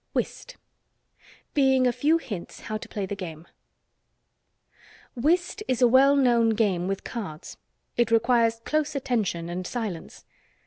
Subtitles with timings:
[0.13, 0.57] WHIST.
[1.53, 3.47] Being a Few Hints How to Play the Game.
[5.15, 7.57] Whist is a well known game with cards.
[7.97, 10.25] It requires close attention and silence.